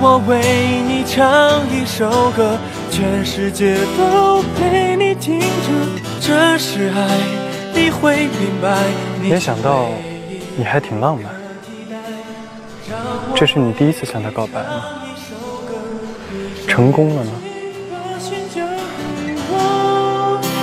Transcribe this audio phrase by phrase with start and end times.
[0.00, 0.40] 我为
[0.86, 2.56] 你唱一首歌，
[2.90, 5.46] 全世界都陪你听着。
[6.20, 7.08] 这是爱，
[7.74, 8.78] 你会明白。
[9.20, 9.88] 没想到
[10.56, 11.32] 你还挺浪漫。
[13.34, 14.84] 这是你第一次向他告白吗？
[16.68, 17.32] 成功了吗？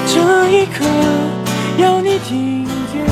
[0.07, 0.86] 这一刻，
[1.77, 3.05] 要你听见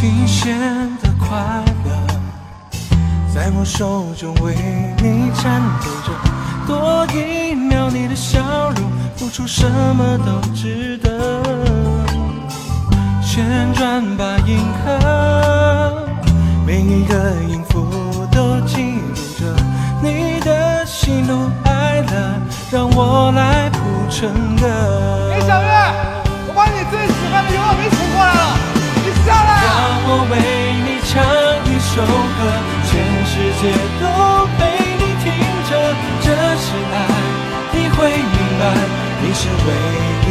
[0.00, 0.56] 新鲜
[1.02, 1.36] 的快
[1.84, 1.90] 乐，
[3.34, 4.54] 在我手中为
[5.02, 6.12] 你颤抖着。
[6.68, 8.38] 多一秒你的笑
[8.76, 11.42] 容，付出什么都值得。
[13.20, 16.06] 旋转吧，银河，
[16.64, 17.84] 每一个音符
[18.30, 19.52] 都记录着
[20.00, 22.40] 你的喜怒哀乐，
[22.70, 25.34] 让我来谱成歌。
[25.36, 25.68] 林小月，
[26.46, 27.97] 我把你最喜欢的油画笔
[31.98, 32.10] 首歌，
[32.86, 32.94] 全
[33.26, 33.62] 世界
[33.98, 34.06] 都
[34.56, 34.58] 陪
[34.98, 35.26] 你听
[35.68, 35.70] 着。
[36.22, 36.96] 这是爱，
[37.72, 38.62] 你会明白，
[39.20, 39.68] 你是唯
[40.22, 40.30] 一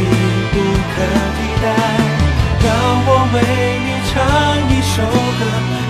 [0.50, 0.54] 不
[0.94, 0.96] 可
[1.36, 1.66] 替代。
[2.64, 2.66] 让
[3.04, 3.36] 我为
[3.84, 4.16] 你唱
[4.70, 4.96] 一首
[5.38, 5.40] 歌，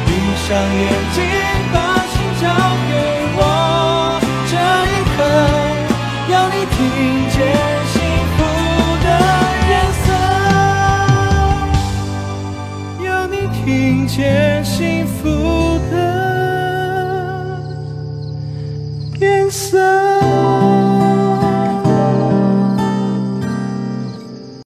[0.04, 0.08] 闭
[0.48, 0.82] 上眼
[1.14, 1.16] 睛，
[1.72, 1.76] 把
[2.10, 2.12] 心
[2.42, 2.44] 交
[2.88, 2.92] 给
[3.38, 3.40] 我。
[4.50, 4.52] 这
[4.90, 5.16] 一刻，
[6.32, 6.76] 要你听
[7.30, 7.36] 见
[7.92, 7.94] 幸
[8.34, 8.36] 福
[9.04, 9.06] 的
[9.70, 10.06] 颜色。
[13.06, 13.34] 要你
[13.64, 13.64] 听
[14.08, 14.18] 见
[14.64, 15.37] 幸福。